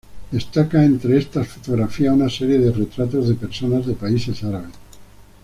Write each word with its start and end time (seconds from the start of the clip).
Destaca 0.31 0.83
entre 0.83 1.15
estas 1.19 1.47
fotografías, 1.47 2.11
una 2.15 2.27
serie 2.27 2.57
de 2.57 2.71
retratos 2.71 3.27
de 3.27 3.35
personas 3.35 3.85
de 3.85 3.93
países 3.93 4.43
árabes. 4.43 4.73